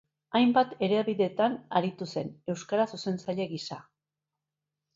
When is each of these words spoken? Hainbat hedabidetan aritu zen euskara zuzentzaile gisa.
Hainbat 0.37 0.71
hedabidetan 0.85 1.59
aritu 1.81 2.09
zen 2.15 2.33
euskara 2.55 2.89
zuzentzaile 2.97 3.49
gisa. 3.55 3.81